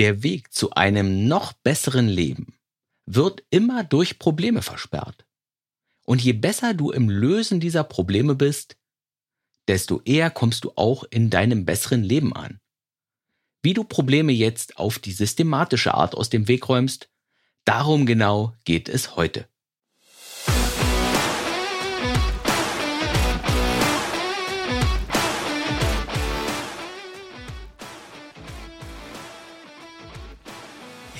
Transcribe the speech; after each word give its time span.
Der 0.00 0.22
Weg 0.22 0.50
zu 0.50 0.70
einem 0.70 1.28
noch 1.28 1.52
besseren 1.52 2.08
Leben 2.08 2.58
wird 3.04 3.44
immer 3.50 3.84
durch 3.84 4.18
Probleme 4.18 4.62
versperrt. 4.62 5.26
Und 6.06 6.24
je 6.24 6.32
besser 6.32 6.72
du 6.72 6.90
im 6.90 7.10
Lösen 7.10 7.60
dieser 7.60 7.84
Probleme 7.84 8.34
bist, 8.34 8.78
desto 9.68 10.00
eher 10.06 10.30
kommst 10.30 10.64
du 10.64 10.72
auch 10.74 11.04
in 11.10 11.28
deinem 11.28 11.66
besseren 11.66 12.02
Leben 12.02 12.32
an. 12.32 12.60
Wie 13.62 13.74
du 13.74 13.84
Probleme 13.84 14.32
jetzt 14.32 14.78
auf 14.78 14.98
die 14.98 15.12
systematische 15.12 15.92
Art 15.92 16.14
aus 16.14 16.30
dem 16.30 16.48
Weg 16.48 16.70
räumst, 16.70 17.10
darum 17.66 18.06
genau 18.06 18.54
geht 18.64 18.88
es 18.88 19.16
heute. 19.16 19.50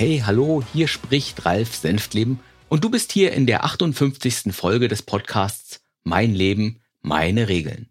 Hey, 0.01 0.23
hallo, 0.25 0.65
hier 0.73 0.89
spricht 0.89 1.45
Ralf 1.45 1.75
Senftleben 1.75 2.41
und 2.71 2.85
du 2.85 2.89
bist 2.89 3.13
hier 3.13 3.35
in 3.35 3.47
der 3.47 3.65
58. 3.65 4.51
Folge 4.51 4.89
des 4.89 5.03
Podcasts 5.03 5.83
Mein 6.05 6.35
Leben, 6.35 6.81
meine 7.03 7.51
Regeln. 7.51 7.91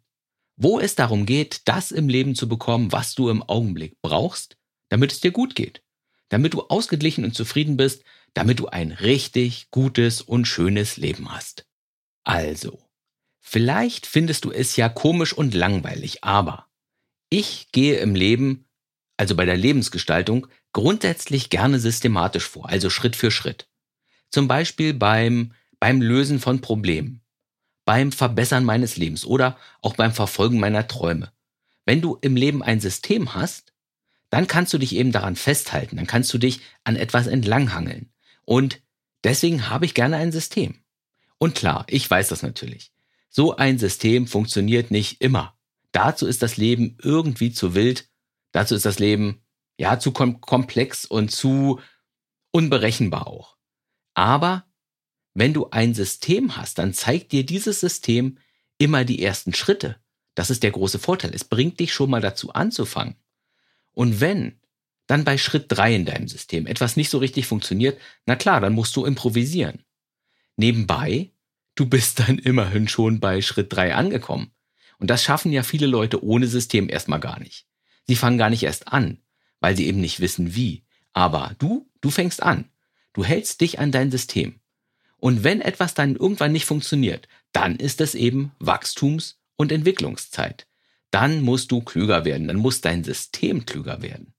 Wo 0.56 0.80
es 0.80 0.96
darum 0.96 1.28
geht, 1.28 1.62
das 1.66 1.92
im 1.92 2.10
Leben 2.10 2.34
zu 2.34 2.50
bekommen, 2.50 2.92
was 2.92 3.14
du 3.14 3.30
im 3.30 3.44
Augenblick 3.44 4.02
brauchst, 4.02 4.58
damit 4.90 5.12
es 5.12 5.20
dir 5.20 5.30
gut 5.30 5.54
geht, 5.54 5.84
damit 6.30 6.56
du 6.56 6.64
ausgeglichen 6.64 7.26
und 7.26 7.36
zufrieden 7.36 7.78
bist, 7.78 8.04
damit 8.34 8.58
du 8.58 8.66
ein 8.66 8.92
richtig 8.92 9.70
gutes 9.70 10.24
und 10.24 10.48
schönes 10.48 10.98
Leben 10.98 11.32
hast. 11.32 11.68
Also, 12.24 12.80
vielleicht 13.40 14.08
findest 14.08 14.46
du 14.46 14.52
es 14.52 14.76
ja 14.78 14.90
komisch 14.90 15.34
und 15.34 15.54
langweilig, 15.54 16.24
aber 16.24 16.66
ich 17.30 17.72
gehe 17.72 18.00
im 18.00 18.16
Leben, 18.16 18.66
also 19.20 19.36
bei 19.36 19.44
der 19.44 19.58
Lebensgestaltung, 19.58 20.48
grundsätzlich 20.72 21.50
gerne 21.50 21.78
systematisch 21.78 22.48
vor, 22.48 22.70
also 22.70 22.90
Schritt 22.90 23.18
für 23.18 23.32
Schritt. 23.32 23.68
Zum 24.32 24.48
Beispiel 24.48 24.94
beim, 24.94 25.52
beim 25.78 26.02
Lösen 26.02 26.40
von 26.40 26.62
Problemen, 26.62 27.20
beim 27.84 28.14
Verbessern 28.14 28.64
meines 28.64 28.96
Lebens 28.96 29.26
oder 29.26 29.58
auch 29.82 29.96
beim 29.96 30.14
Verfolgen 30.14 30.58
meiner 30.58 30.88
Träume. 30.88 31.34
Wenn 31.86 32.00
du 32.00 32.18
im 32.22 32.38
Leben 32.38 32.64
ein 32.64 32.80
System 32.80 33.36
hast, 33.36 33.74
dann 34.30 34.48
kannst 34.48 34.72
du 34.72 34.78
dich 34.78 34.96
eben 34.96 35.12
daran 35.12 35.36
festhalten, 35.36 35.98
dann 35.98 36.08
kannst 36.08 36.34
du 36.34 36.38
dich 36.38 36.62
an 36.86 36.96
etwas 36.96 37.28
entlanghangeln. 37.28 38.14
Und 38.46 38.82
deswegen 39.26 39.70
habe 39.70 39.84
ich 39.84 39.96
gerne 39.96 40.16
ein 40.16 40.32
System. 40.32 40.76
Und 41.40 41.56
klar, 41.56 41.86
ich 41.90 42.10
weiß 42.10 42.30
das 42.30 42.42
natürlich. 42.42 42.94
So 43.30 43.58
ein 43.58 43.80
System 43.80 44.28
funktioniert 44.28 44.92
nicht 44.92 45.20
immer. 45.20 45.58
Dazu 45.92 46.26
ist 46.26 46.42
das 46.42 46.56
Leben 46.56 46.96
irgendwie 47.04 47.52
zu 47.52 47.76
wild. 47.76 48.08
Dazu 48.52 48.76
ist 48.76 48.86
das 48.86 49.00
Leben 49.00 49.42
ja, 49.78 49.98
zu 50.00 50.12
kom 50.12 50.42
komplex 50.42 51.06
und 51.06 51.32
zu 51.32 51.80
unberechenbar 52.52 53.28
auch. 53.28 53.56
Aber 54.14 54.66
wenn 55.34 55.54
du 55.54 55.70
ein 55.70 55.94
System 55.94 56.58
hast, 56.58 56.80
dann 56.80 56.94
zeigt 56.94 57.32
dir 57.32 57.46
dieses 57.46 57.80
System 57.80 58.38
immer 58.78 59.06
die 59.06 59.24
ersten 59.24 59.54
Schritte. 59.54 59.98
Das 60.36 60.50
ist 60.50 60.64
der 60.64 60.72
große 60.72 61.00
Vorteil. 61.00 61.32
Es 61.34 61.46
bringt 61.46 61.80
dich 61.80 61.94
schon 61.94 62.10
mal 62.10 62.22
dazu 62.22 62.52
anzufangen. 62.54 63.16
Und 63.94 64.20
wenn 64.20 64.60
dann 65.08 65.24
bei 65.24 65.38
Schritt 65.38 65.66
drei 65.70 65.96
in 65.96 66.06
deinem 66.06 66.28
System 66.28 66.68
etwas 66.68 66.96
nicht 66.96 67.10
so 67.10 67.18
richtig 67.18 67.48
funktioniert, 67.48 68.00
na 68.26 68.36
klar, 68.36 68.62
dann 68.62 68.74
musst 68.74 68.96
du 68.96 69.06
improvisieren. 69.06 69.84
Nebenbei, 70.56 71.32
du 71.76 71.86
bist 71.86 72.20
dann 72.20 72.38
immerhin 72.38 72.88
schon 72.88 73.20
bei 73.20 73.42
Schritt 73.42 73.74
drei 73.74 73.96
angekommen. 73.96 74.52
Und 74.98 75.10
das 75.10 75.24
schaffen 75.24 75.52
ja 75.52 75.64
viele 75.64 75.88
Leute 75.88 76.24
ohne 76.24 76.48
System 76.48 76.90
erstmal 76.90 77.22
gar 77.22 77.40
nicht. 77.40 77.66
Sie 78.10 78.16
fangen 78.16 78.40
gar 78.40 78.50
nicht 78.50 78.64
erst 78.64 78.88
an 78.88 79.20
weil 79.60 79.76
sie 79.76 79.88
eben 79.88 80.02
nicht 80.02 80.20
wissen 80.20 80.56
wie. 80.56 80.84
Aber 81.14 81.56
du, 81.60 81.90
du 82.02 82.10
fängst 82.10 82.42
an. 82.44 82.70
Du 83.14 83.24
hältst 83.24 83.62
dich 83.62 83.80
an 83.80 83.92
dein 83.92 84.12
System. 84.12 84.60
Und 85.18 85.44
wenn 85.44 85.62
etwas 85.62 85.94
dann 85.94 86.16
irgendwann 86.16 86.54
nicht 86.54 86.66
funktioniert, 86.66 87.28
dann 87.52 87.76
ist 87.76 88.00
es 88.00 88.16
eben 88.16 88.52
Wachstums- 88.60 89.40
und 89.58 89.72
Entwicklungszeit. 89.72 90.68
Dann 91.12 91.42
musst 91.42 91.72
du 91.72 91.82
klüger 91.82 92.24
werden, 92.24 92.48
dann 92.48 92.58
muss 92.58 92.82
dein 92.82 93.04
System 93.04 93.66
klüger 93.66 94.02
werden. 94.02 94.34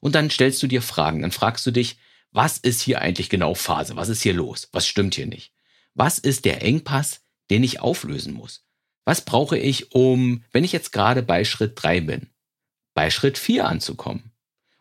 Und 0.00 0.14
dann 0.14 0.30
stellst 0.30 0.62
du 0.62 0.66
dir 0.66 0.80
Fragen, 0.80 1.22
dann 1.22 1.32
fragst 1.32 1.66
du 1.66 1.70
dich, 1.70 1.98
was 2.30 2.58
ist 2.58 2.80
hier 2.80 3.00
eigentlich 3.00 3.30
genau 3.30 3.54
Phase? 3.54 3.96
Was 3.96 4.08
ist 4.08 4.22
hier 4.22 4.34
los? 4.34 4.68
Was 4.72 4.86
stimmt 4.86 5.14
hier 5.14 5.26
nicht? 5.26 5.52
Was 5.94 6.18
ist 6.18 6.44
der 6.44 6.62
Engpass, 6.62 7.20
den 7.50 7.62
ich 7.62 7.80
auflösen 7.80 8.32
muss? 8.32 8.64
Was 9.04 9.24
brauche 9.24 9.58
ich, 9.58 9.92
um, 9.92 10.42
wenn 10.52 10.64
ich 10.64 10.72
jetzt 10.72 10.92
gerade 10.92 11.22
bei 11.22 11.44
Schritt 11.44 11.72
drei 11.76 12.00
bin, 12.00 12.28
bei 12.94 13.10
Schritt 13.10 13.38
vier 13.38 13.66
anzukommen? 13.66 14.32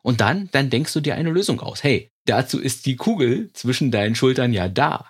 Und 0.02 0.22
dann, 0.22 0.50
dann 0.52 0.70
denkst 0.70 0.94
du 0.94 1.00
dir 1.00 1.16
eine 1.16 1.32
Lösung 1.32 1.60
aus. 1.60 1.84
Hey, 1.84 2.12
dazu 2.26 2.60
ist 2.60 2.86
die 2.86 2.96
Kugel 2.96 3.52
zwischen 3.54 3.92
deinen 3.92 4.16
Schultern 4.16 4.54
ja 4.54 4.68
da. 4.68 5.06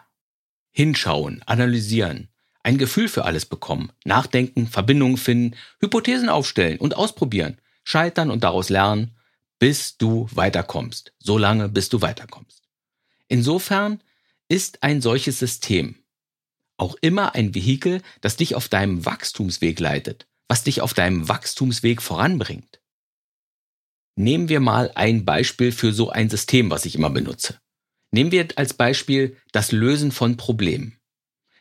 Hinschauen, 0.71 1.43
analysieren, 1.45 2.29
ein 2.63 2.77
Gefühl 2.77 3.07
für 3.07 3.25
alles 3.25 3.45
bekommen, 3.45 3.91
nachdenken, 4.05 4.67
Verbindungen 4.67 5.17
finden, 5.17 5.55
Hypothesen 5.79 6.29
aufstellen 6.29 6.79
und 6.79 6.95
ausprobieren, 6.95 7.59
scheitern 7.83 8.31
und 8.31 8.43
daraus 8.43 8.69
lernen, 8.69 9.15
bis 9.59 9.97
du 9.97 10.27
weiterkommst. 10.31 11.13
So 11.19 11.37
lange, 11.37 11.69
bis 11.69 11.89
du 11.89 12.01
weiterkommst. 12.01 12.63
Insofern 13.27 14.01
ist 14.47 14.81
ein 14.81 15.01
solches 15.01 15.39
System 15.39 16.03
auch 16.77 16.95
immer 17.01 17.35
ein 17.35 17.55
Vehikel, 17.55 18.01
das 18.21 18.35
dich 18.35 18.55
auf 18.55 18.67
deinem 18.67 19.05
Wachstumsweg 19.05 19.79
leitet, 19.79 20.27
was 20.47 20.63
dich 20.63 20.81
auf 20.81 20.93
deinem 20.93 21.29
Wachstumsweg 21.29 22.01
voranbringt. 22.01 22.81
Nehmen 24.15 24.49
wir 24.49 24.59
mal 24.59 24.91
ein 24.95 25.25
Beispiel 25.25 25.71
für 25.71 25.91
so 25.91 26.09
ein 26.09 26.29
System, 26.29 26.69
was 26.69 26.85
ich 26.85 26.95
immer 26.95 27.09
benutze. 27.09 27.59
Nehmen 28.11 28.31
wir 28.31 28.47
als 28.55 28.73
Beispiel 28.73 29.37
das 29.51 29.71
Lösen 29.71 30.11
von 30.11 30.37
Problemen. 30.37 30.97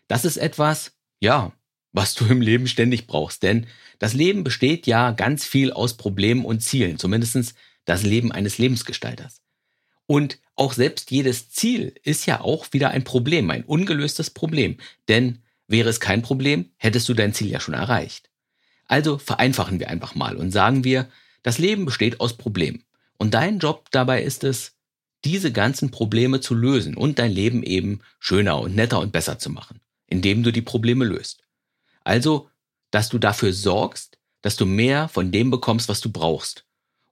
Das 0.06 0.26
ist 0.26 0.36
etwas, 0.36 0.92
ja, 1.20 1.52
was 1.92 2.14
du 2.14 2.26
im 2.26 2.42
Leben 2.42 2.66
ständig 2.66 3.06
brauchst, 3.06 3.42
denn 3.42 3.66
das 3.98 4.12
Leben 4.12 4.44
besteht 4.44 4.86
ja 4.86 5.12
ganz 5.12 5.46
viel 5.46 5.72
aus 5.72 5.96
Problemen 5.96 6.44
und 6.44 6.60
Zielen, 6.60 6.98
zumindest 6.98 7.54
das 7.84 8.02
Leben 8.02 8.32
eines 8.32 8.58
Lebensgestalters. 8.58 9.40
Und 10.06 10.38
auch 10.56 10.74
selbst 10.74 11.10
jedes 11.10 11.50
Ziel 11.50 11.94
ist 12.02 12.26
ja 12.26 12.40
auch 12.40 12.72
wieder 12.72 12.90
ein 12.90 13.04
Problem, 13.04 13.50
ein 13.50 13.64
ungelöstes 13.64 14.30
Problem, 14.30 14.76
denn 15.08 15.42
wäre 15.68 15.88
es 15.88 16.00
kein 16.00 16.20
Problem, 16.20 16.70
hättest 16.76 17.08
du 17.08 17.14
dein 17.14 17.32
Ziel 17.32 17.48
ja 17.48 17.60
schon 17.60 17.74
erreicht. 17.74 18.30
Also 18.86 19.16
vereinfachen 19.16 19.80
wir 19.80 19.88
einfach 19.88 20.14
mal 20.14 20.36
und 20.36 20.50
sagen 20.50 20.84
wir, 20.84 21.08
das 21.42 21.58
Leben 21.58 21.84
besteht 21.84 22.20
aus 22.20 22.36
Problemen. 22.36 22.84
Und 23.18 23.34
dein 23.34 23.58
Job 23.58 23.88
dabei 23.90 24.22
ist 24.22 24.44
es, 24.44 24.76
diese 25.24 25.52
ganzen 25.52 25.90
Probleme 25.90 26.40
zu 26.40 26.54
lösen 26.54 26.96
und 26.96 27.18
dein 27.18 27.30
Leben 27.30 27.62
eben 27.62 28.00
schöner 28.18 28.58
und 28.58 28.74
netter 28.74 28.98
und 28.98 29.12
besser 29.12 29.38
zu 29.38 29.50
machen, 29.50 29.80
indem 30.06 30.42
du 30.42 30.50
die 30.50 30.62
Probleme 30.62 31.04
löst. 31.04 31.44
Also, 32.02 32.50
dass 32.90 33.08
du 33.08 33.18
dafür 33.18 33.52
sorgst, 33.52 34.18
dass 34.40 34.56
du 34.56 34.66
mehr 34.66 35.08
von 35.08 35.30
dem 35.30 35.50
bekommst, 35.50 35.88
was 35.88 36.00
du 36.00 36.10
brauchst, 36.10 36.66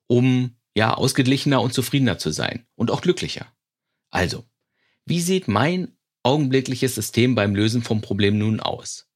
um 0.09 0.57
ja 0.75 0.95
ausgeglichener 0.95 1.61
und 1.63 1.73
zufriedener 1.73 2.19
zu 2.19 2.31
sein 2.31 2.67
und 2.75 2.91
auch 2.91 3.01
glücklicher. 3.01 3.47
Also, 4.11 4.45
wie 5.05 5.21
sieht 5.21 5.47
mein 5.49 5.97
augenblickliches 6.23 6.97
System 6.97 7.35
beim 7.35 7.55
Lösen 7.55 7.83
vom 7.83 8.01
Problem 8.01 8.39
nun 8.39 8.61
aus? 8.61 9.09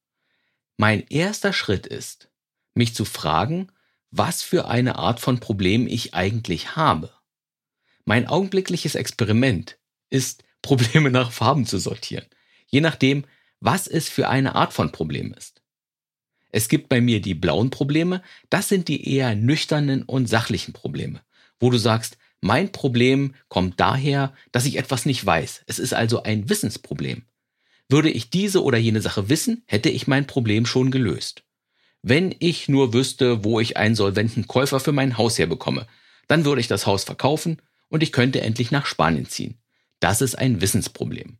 Mein 0.77 1.05
erster 1.07 1.53
Schritt 1.53 1.85
ist, 1.85 2.29
mich 2.73 2.95
zu 2.95 3.05
fragen, 3.05 3.71
was 4.17 4.43
für 4.43 4.67
eine 4.67 4.97
Art 4.97 5.19
von 5.19 5.39
Problem 5.39 5.87
ich 5.87 6.13
eigentlich 6.13 6.75
habe. 6.75 7.11
Mein 8.05 8.27
augenblickliches 8.27 8.95
Experiment 8.95 9.77
ist, 10.09 10.43
Probleme 10.61 11.11
nach 11.11 11.31
Farben 11.31 11.67
zu 11.67 11.77
sortieren, 11.77 12.25
je 12.65 12.81
nachdem, 12.81 13.25
was 13.59 13.85
es 13.85 14.09
für 14.09 14.29
eine 14.29 14.55
Art 14.55 14.73
von 14.73 14.91
Problem 14.91 15.31
ist. 15.33 15.61
Es 16.49 16.69
gibt 16.69 16.89
bei 16.89 17.01
mir 17.01 17.21
die 17.21 17.35
blauen 17.35 17.69
Probleme, 17.69 18.23
das 18.49 18.69
sind 18.69 18.87
die 18.87 19.13
eher 19.13 19.35
nüchternen 19.35 20.01
und 20.03 20.27
sachlichen 20.27 20.73
Probleme, 20.73 21.21
wo 21.59 21.69
du 21.69 21.77
sagst, 21.77 22.17
mein 22.41 22.71
Problem 22.71 23.35
kommt 23.47 23.79
daher, 23.79 24.33
dass 24.51 24.65
ich 24.65 24.77
etwas 24.77 25.05
nicht 25.05 25.23
weiß. 25.23 25.63
Es 25.67 25.77
ist 25.77 25.93
also 25.93 26.23
ein 26.23 26.49
Wissensproblem. 26.49 27.25
Würde 27.89 28.09
ich 28.09 28.31
diese 28.31 28.63
oder 28.63 28.79
jene 28.79 29.01
Sache 29.01 29.29
wissen, 29.29 29.63
hätte 29.67 29.89
ich 29.89 30.07
mein 30.07 30.25
Problem 30.25 30.65
schon 30.65 30.89
gelöst. 30.89 31.44
Wenn 32.07 32.35
ich 32.37 32.69
nur 32.69 32.93
wüsste, 32.93 33.43
wo 33.43 33.59
ich 33.59 33.77
einen 33.77 33.95
solventen 33.95 34.45
Käufer 34.47 34.79
für 34.79 34.91
mein 34.91 35.17
Haus 35.17 35.39
herbekomme, 35.39 35.87
dann 36.27 36.45
würde 36.45 36.61
ich 36.61 36.67
das 36.67 36.85
Haus 36.85 37.03
verkaufen 37.03 37.59
und 37.89 38.03
ich 38.03 38.11
könnte 38.11 38.41
endlich 38.41 38.69
nach 38.69 38.85
Spanien 38.85 39.25
ziehen. 39.25 39.57
Das 39.99 40.21
ist 40.21 40.35
ein 40.35 40.61
Wissensproblem. 40.61 41.39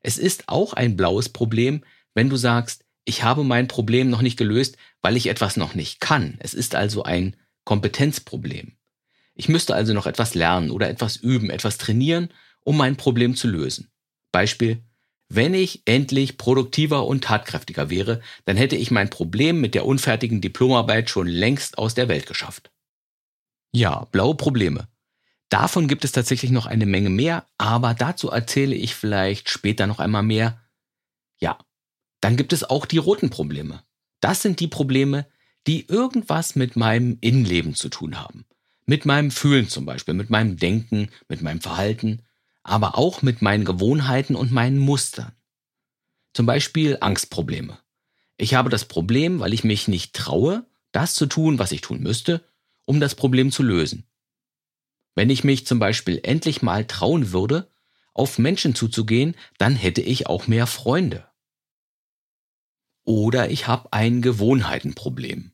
Es 0.00 0.16
ist 0.16 0.44
auch 0.46 0.72
ein 0.72 0.96
blaues 0.96 1.30
Problem, 1.30 1.82
wenn 2.14 2.30
du 2.30 2.36
sagst, 2.36 2.84
ich 3.04 3.24
habe 3.24 3.42
mein 3.42 3.66
Problem 3.66 4.08
noch 4.08 4.22
nicht 4.22 4.36
gelöst, 4.36 4.76
weil 5.02 5.16
ich 5.16 5.26
etwas 5.26 5.56
noch 5.56 5.74
nicht 5.74 5.98
kann. 5.98 6.36
Es 6.38 6.54
ist 6.54 6.76
also 6.76 7.02
ein 7.02 7.34
Kompetenzproblem. 7.64 8.76
Ich 9.34 9.48
müsste 9.48 9.74
also 9.74 9.94
noch 9.94 10.06
etwas 10.06 10.36
lernen 10.36 10.70
oder 10.70 10.88
etwas 10.88 11.16
üben, 11.16 11.50
etwas 11.50 11.76
trainieren, 11.76 12.28
um 12.62 12.76
mein 12.76 12.96
Problem 12.96 13.34
zu 13.34 13.48
lösen. 13.48 13.90
Beispiel, 14.30 14.80
wenn 15.28 15.52
ich 15.52 15.82
endlich 15.84 16.38
produktiver 16.38 17.06
und 17.06 17.24
tatkräftiger 17.24 17.90
wäre, 17.90 18.20
dann 18.46 18.56
hätte 18.56 18.76
ich 18.76 18.90
mein 18.90 19.10
Problem 19.10 19.60
mit 19.60 19.74
der 19.74 19.84
unfertigen 19.84 20.40
Diplomarbeit 20.40 21.10
schon 21.10 21.26
längst 21.26 21.76
aus 21.76 21.94
der 21.94 22.08
Welt 22.08 22.26
geschafft. 22.26 22.70
Ja, 23.72 24.06
blaue 24.06 24.34
Probleme. 24.34 24.88
Davon 25.50 25.88
gibt 25.88 26.04
es 26.04 26.12
tatsächlich 26.12 26.50
noch 26.50 26.66
eine 26.66 26.86
Menge 26.86 27.10
mehr, 27.10 27.46
aber 27.58 27.94
dazu 27.94 28.30
erzähle 28.30 28.74
ich 28.74 28.94
vielleicht 28.94 29.50
später 29.50 29.86
noch 29.86 29.98
einmal 29.98 30.22
mehr. 30.22 30.60
Ja, 31.38 31.58
dann 32.20 32.36
gibt 32.36 32.52
es 32.52 32.64
auch 32.64 32.86
die 32.86 32.98
roten 32.98 33.30
Probleme. 33.30 33.82
Das 34.20 34.42
sind 34.42 34.60
die 34.60 34.68
Probleme, 34.68 35.26
die 35.66 35.86
irgendwas 35.86 36.56
mit 36.56 36.76
meinem 36.76 37.18
Innenleben 37.20 37.74
zu 37.74 37.88
tun 37.88 38.18
haben. 38.18 38.46
Mit 38.86 39.04
meinem 39.04 39.30
Fühlen 39.30 39.68
zum 39.68 39.84
Beispiel, 39.84 40.14
mit 40.14 40.30
meinem 40.30 40.56
Denken, 40.56 41.10
mit 41.28 41.42
meinem 41.42 41.60
Verhalten, 41.60 42.22
aber 42.68 42.96
auch 42.96 43.22
mit 43.22 43.42
meinen 43.42 43.64
Gewohnheiten 43.64 44.36
und 44.36 44.52
meinen 44.52 44.78
Mustern. 44.78 45.32
Zum 46.34 46.46
Beispiel 46.46 46.98
Angstprobleme. 47.00 47.78
Ich 48.36 48.54
habe 48.54 48.70
das 48.70 48.84
Problem, 48.84 49.40
weil 49.40 49.52
ich 49.52 49.64
mich 49.64 49.88
nicht 49.88 50.14
traue, 50.14 50.64
das 50.92 51.14
zu 51.14 51.26
tun, 51.26 51.58
was 51.58 51.72
ich 51.72 51.80
tun 51.80 52.00
müsste, 52.00 52.44
um 52.84 53.00
das 53.00 53.14
Problem 53.14 53.50
zu 53.50 53.62
lösen. 53.62 54.06
Wenn 55.14 55.30
ich 55.30 55.42
mich 55.42 55.66
zum 55.66 55.80
Beispiel 55.80 56.20
endlich 56.22 56.62
mal 56.62 56.84
trauen 56.84 57.32
würde, 57.32 57.68
auf 58.14 58.38
Menschen 58.38 58.74
zuzugehen, 58.74 59.34
dann 59.58 59.74
hätte 59.74 60.00
ich 60.00 60.26
auch 60.26 60.46
mehr 60.46 60.66
Freunde. 60.66 61.26
Oder 63.04 63.50
ich 63.50 63.66
habe 63.66 63.92
ein 63.92 64.22
Gewohnheitenproblem. 64.22 65.52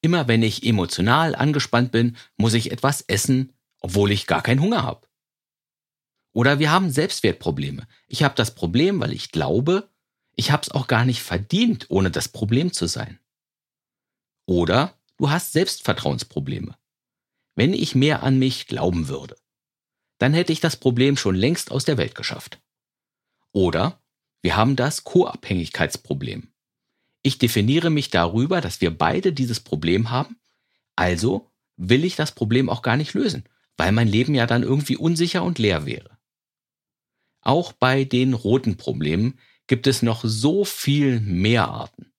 Immer 0.00 0.28
wenn 0.28 0.42
ich 0.42 0.64
emotional 0.64 1.34
angespannt 1.34 1.90
bin, 1.90 2.16
muss 2.36 2.54
ich 2.54 2.70
etwas 2.70 3.02
essen, 3.02 3.52
obwohl 3.80 4.12
ich 4.12 4.26
gar 4.26 4.42
keinen 4.42 4.60
Hunger 4.60 4.82
habe. 4.82 5.07
Oder 6.38 6.60
wir 6.60 6.70
haben 6.70 6.88
Selbstwertprobleme. 6.92 7.88
Ich 8.06 8.22
habe 8.22 8.36
das 8.36 8.54
Problem, 8.54 9.00
weil 9.00 9.12
ich 9.12 9.32
glaube, 9.32 9.88
ich 10.36 10.52
habe 10.52 10.62
es 10.62 10.70
auch 10.70 10.86
gar 10.86 11.04
nicht 11.04 11.20
verdient, 11.20 11.86
ohne 11.88 12.12
das 12.12 12.28
Problem 12.28 12.72
zu 12.72 12.86
sein. 12.86 13.18
Oder 14.46 14.94
du 15.16 15.30
hast 15.30 15.50
Selbstvertrauensprobleme. 15.50 16.76
Wenn 17.56 17.72
ich 17.72 17.96
mehr 17.96 18.22
an 18.22 18.38
mich 18.38 18.68
glauben 18.68 19.08
würde, 19.08 19.36
dann 20.18 20.32
hätte 20.32 20.52
ich 20.52 20.60
das 20.60 20.76
Problem 20.76 21.16
schon 21.16 21.34
längst 21.34 21.72
aus 21.72 21.84
der 21.84 21.98
Welt 21.98 22.14
geschafft. 22.14 22.60
Oder 23.50 24.00
wir 24.40 24.54
haben 24.54 24.76
das 24.76 25.02
Co-Abhängigkeitsproblem. 25.02 26.52
Ich 27.22 27.38
definiere 27.38 27.90
mich 27.90 28.10
darüber, 28.10 28.60
dass 28.60 28.80
wir 28.80 28.96
beide 28.96 29.32
dieses 29.32 29.58
Problem 29.58 30.10
haben, 30.10 30.38
also 30.94 31.50
will 31.76 32.04
ich 32.04 32.14
das 32.14 32.30
Problem 32.30 32.70
auch 32.70 32.82
gar 32.82 32.96
nicht 32.96 33.14
lösen, 33.14 33.42
weil 33.76 33.90
mein 33.90 34.06
Leben 34.06 34.36
ja 34.36 34.46
dann 34.46 34.62
irgendwie 34.62 34.96
unsicher 34.96 35.42
und 35.42 35.58
leer 35.58 35.84
wäre. 35.84 36.16
Auch 37.48 37.72
bei 37.72 38.04
den 38.04 38.34
roten 38.34 38.76
Problemen 38.76 39.38
gibt 39.68 39.86
es 39.86 40.02
noch 40.02 40.20
so 40.22 40.66
viel 40.66 41.18
mehr 41.20 41.68
Arten. 41.68 42.12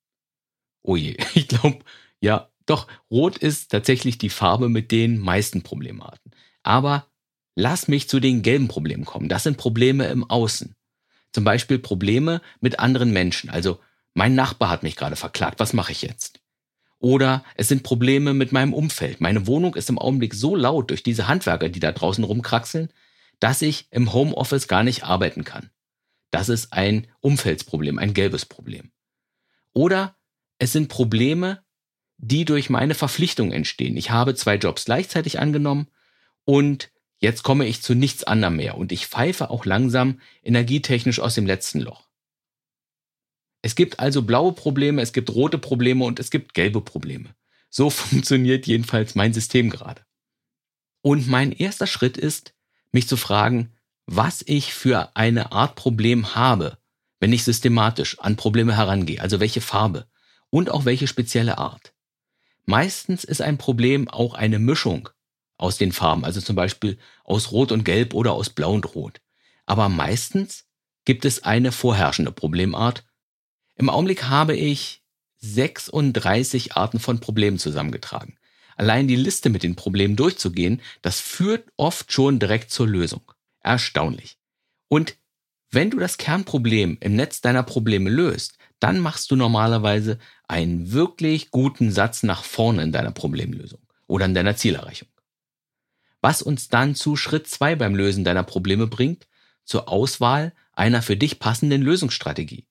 Oh 0.82 0.96
je, 0.96 1.18
ich 1.36 1.48
glaube, 1.48 1.82
ja, 2.20 2.50
doch, 2.66 2.88
rot 3.12 3.38
ist 3.38 3.70
tatsächlich 3.70 4.18
die 4.18 4.32
Farbe 4.32 4.70
mit 4.70 4.90
den 4.90 5.20
meisten 5.20 5.62
Problemarten. 5.62 6.32
Aber 6.64 7.06
lass 7.54 7.88
mich 7.88 8.10
zu 8.10 8.20
den 8.20 8.42
gelben 8.42 8.68
Problemen 8.68 9.06
kommen. 9.06 9.30
Das 9.30 9.44
sind 9.44 9.58
Probleme 9.58 10.08
im 10.08 10.28
Außen. 10.28 10.76
Zum 11.32 11.44
Beispiel 11.44 11.78
Probleme 11.78 12.42
mit 12.60 12.80
anderen 12.80 13.12
Menschen. 13.12 13.52
Also 13.52 13.78
mein 14.16 14.34
Nachbar 14.34 14.72
hat 14.72 14.82
mich 14.82 14.96
gerade 14.96 15.16
verklagt. 15.16 15.60
Was 15.60 15.74
mache 15.74 15.92
ich 15.92 16.02
jetzt? 16.02 16.40
Oder 16.98 17.44
es 17.54 17.68
sind 17.68 17.84
Probleme 17.84 18.34
mit 18.34 18.52
meinem 18.52 18.74
Umfeld. 18.74 19.22
Meine 19.22 19.46
Wohnung 19.46 19.76
ist 19.76 19.92
im 19.92 20.00
Augenblick 20.00 20.34
so 20.34 20.56
laut 20.56 20.90
durch 20.90 21.04
diese 21.04 21.28
Handwerker, 21.28 21.70
die 21.70 21.80
da 21.80 21.92
draußen 21.92 22.24
rumkraxeln, 22.24 22.90
dass 23.40 23.62
ich 23.62 23.88
im 23.92 24.14
Homeoffice 24.14 24.68
gar 24.68 24.84
nicht 24.84 25.04
arbeiten 25.04 25.44
kann. 25.44 25.70
Das 26.32 26.50
ist 26.50 26.74
ein 26.74 27.08
Umfeldsproblem, 27.22 27.98
ein 27.98 28.14
gelbes 28.14 28.46
Problem. 28.46 28.92
Oder 29.74 30.18
es 30.58 30.74
sind 30.74 30.90
Probleme 30.90 31.64
die 32.20 32.46
durch 32.46 32.70
meine 32.70 32.96
Verpflichtung 32.96 33.52
entstehen. 33.52 33.96
Ich 33.96 34.12
habe 34.12 34.36
zwei 34.36 34.56
Jobs 34.56 34.86
gleichzeitig 34.86 35.40
angenommen 35.40 35.88
und 36.44 36.92
jetzt 37.18 37.44
komme 37.44 37.66
ich 37.66 37.82
zu 37.82 37.96
nichts 37.96 38.26
anderem 38.26 38.58
mehr 38.58 38.78
und 38.78 38.92
ich 38.92 39.08
pfeife 39.08 39.50
auch 39.50 39.66
langsam 39.66 40.20
energietechnisch 40.44 41.20
aus 41.22 41.36
dem 41.36 41.46
letzten 41.46 41.80
Loch. 41.80 42.10
Es 43.62 43.76
gibt 43.76 44.00
also 44.00 44.22
blaue 44.22 44.54
Probleme, 44.54 45.02
es 45.02 45.14
gibt 45.14 45.30
rote 45.30 45.58
Probleme 45.58 46.04
und 46.04 46.20
es 46.20 46.30
gibt 46.30 46.54
gelbe 46.54 46.82
Probleme. 46.82 47.36
So 47.70 47.90
funktioniert 47.90 48.68
jedenfalls 48.68 49.16
mein 49.16 49.34
System 49.34 49.70
gerade. 49.70 50.06
Und 51.02 51.28
mein 51.28 51.54
erster 51.54 51.88
Schritt 51.88 52.18
ist, 52.18 52.54
mich 52.92 53.08
zu 53.08 53.18
fragen, 53.18 53.74
was 54.06 54.44
ich 54.46 54.74
für 54.74 55.16
eine 55.16 55.52
Art 55.52 55.76
Problem 55.76 56.36
habe, 56.36 56.78
wenn 57.20 57.34
ich 57.34 57.44
systematisch 57.44 58.20
an 58.20 58.36
Probleme 58.36 58.76
herangehe, 58.76 59.22
also 59.22 59.40
welche 59.40 59.62
Farbe 59.62 60.08
und 60.50 60.70
auch 60.70 60.86
welche 60.86 61.08
spezielle 61.08 61.58
Art. 61.58 61.94
Meistens 62.66 63.24
ist 63.24 63.42
ein 63.42 63.58
Problem 63.58 64.08
auch 64.08 64.34
eine 64.34 64.60
Mischung 64.60 65.10
aus 65.58 65.78
den 65.78 65.92
Farben, 65.92 66.24
also 66.24 66.42
zum 66.42 66.56
Beispiel 66.56 66.98
aus 67.24 67.52
Rot 67.52 67.72
und 67.72 67.84
Gelb 67.84 68.14
oder 68.14 68.34
aus 68.34 68.50
Blau 68.50 68.74
und 68.74 68.96
Rot. 68.96 69.22
Aber 69.66 69.90
meistens 69.90 70.66
gibt 71.06 71.26
es 71.26 71.44
eine 71.44 71.72
vorherrschende 71.72 72.32
Problemart. 72.32 73.06
Im 73.76 73.90
Augenblick 73.90 74.24
habe 74.24 74.56
ich 74.56 75.04
36 75.42 76.76
Arten 76.76 77.00
von 77.00 77.20
Problemen 77.20 77.60
zusammengetragen. 77.60 78.39
Allein 78.80 79.10
die 79.10 79.18
Liste 79.18 79.50
mit 79.50 79.64
den 79.64 79.76
Problemen 79.76 80.16
durchzugehen, 80.16 80.82
das 81.02 81.20
führt 81.20 81.68
oft 81.76 82.14
schon 82.14 82.40
direkt 82.40 82.72
zur 82.72 82.88
Lösung. 82.88 83.30
Erstaunlich. 83.60 84.38
Und 84.88 85.18
wenn 85.70 85.90
du 85.90 86.00
das 86.00 86.18
Kernproblem 86.18 86.98
im 87.02 87.18
Netz 87.18 87.42
deiner 87.42 87.64
Probleme 87.64 88.10
löst, 88.10 88.58
dann 88.80 89.02
machst 89.02 89.32
du 89.32 89.36
normalerweise 89.36 90.18
einen 90.48 90.94
wirklich 90.94 91.52
guten 91.52 91.92
Satz 91.92 92.24
nach 92.24 92.46
vorne 92.46 92.82
in 92.82 92.94
deiner 92.94 93.12
Problemlösung 93.12 93.82
oder 94.08 94.24
in 94.24 94.34
deiner 94.34 94.56
Zielerreichung. 94.56 95.10
Was 96.22 96.42
uns 96.42 96.70
dann 96.70 96.96
zu 96.96 97.18
Schritt 97.18 97.48
zwei 97.48 97.76
beim 97.76 97.96
Lösen 97.96 98.24
deiner 98.24 98.44
Probleme 98.44 98.88
bringt, 98.88 99.28
zur 99.66 99.90
Auswahl 99.90 100.54
einer 100.72 101.02
für 101.02 101.18
dich 101.18 101.40
passenden 101.40 101.82
Lösungsstrategie, 101.82 102.66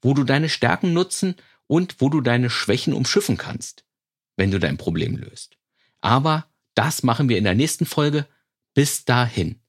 wo 0.00 0.14
du 0.14 0.24
deine 0.24 0.48
Stärken 0.48 0.94
nutzen 0.94 1.36
und 1.66 1.96
wo 1.98 2.08
du 2.08 2.22
deine 2.22 2.48
Schwächen 2.48 2.94
umschiffen 2.94 3.36
kannst, 3.36 3.84
wenn 4.36 4.50
du 4.50 4.58
dein 4.58 4.76
Problem 4.76 5.16
löst. 5.16 5.56
Aber 6.00 6.46
das 6.74 7.02
machen 7.02 7.28
wir 7.28 7.38
in 7.38 7.44
der 7.44 7.54
nächsten 7.54 7.86
Folge. 7.86 8.26
Bis 8.74 9.04
dahin. 9.04 9.60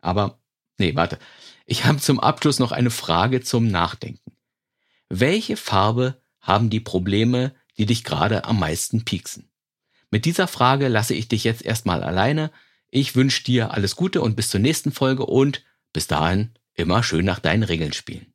Aber, 0.00 0.38
nee, 0.78 0.94
warte. 0.94 1.18
Ich 1.66 1.84
habe 1.84 1.98
zum 1.98 2.20
Abschluss 2.20 2.58
noch 2.58 2.72
eine 2.72 2.90
Frage 2.90 3.40
zum 3.40 3.68
Nachdenken. 3.68 4.32
Welche 5.08 5.56
Farbe 5.56 6.20
haben 6.40 6.68
die 6.68 6.80
Probleme, 6.80 7.54
die 7.78 7.86
dich 7.86 8.04
gerade 8.04 8.44
am 8.44 8.58
meisten 8.58 9.04
pieksen? 9.04 9.50
Mit 10.10 10.26
dieser 10.26 10.46
Frage 10.46 10.88
lasse 10.88 11.14
ich 11.14 11.28
dich 11.28 11.44
jetzt 11.44 11.62
erstmal 11.62 12.02
alleine. 12.04 12.50
Ich 12.90 13.16
wünsche 13.16 13.42
dir 13.42 13.72
alles 13.72 13.96
Gute 13.96 14.20
und 14.20 14.36
bis 14.36 14.50
zur 14.50 14.60
nächsten 14.60 14.92
Folge 14.92 15.26
und 15.26 15.64
bis 15.92 16.06
dahin 16.06 16.52
immer 16.74 17.02
schön 17.02 17.24
nach 17.24 17.40
deinen 17.40 17.62
Regeln 17.62 17.92
spielen. 17.92 18.33